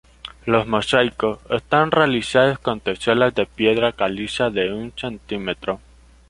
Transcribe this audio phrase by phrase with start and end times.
[0.47, 5.79] Los mosaicos están realizados con teselas de piedra caliza de un centímetro.